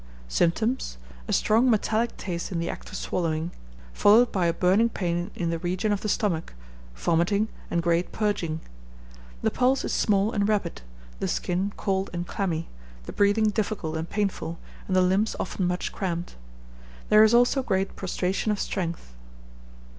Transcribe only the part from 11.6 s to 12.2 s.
cold